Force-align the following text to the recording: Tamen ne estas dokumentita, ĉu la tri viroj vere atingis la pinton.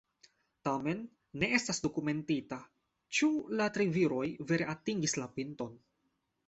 Tamen 0.67 1.03
ne 1.43 1.49
estas 1.57 1.81
dokumentita, 1.87 2.59
ĉu 3.19 3.31
la 3.61 3.69
tri 3.77 3.89
viroj 4.01 4.27
vere 4.53 4.73
atingis 4.77 5.19
la 5.23 5.31
pinton. 5.39 5.83